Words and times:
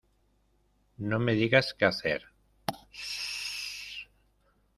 No 0.97 1.19
me 1.19 1.33
digas 1.35 1.75
qué 1.75 1.85
hacer.¡ 1.85 2.23
chis! 2.91 4.09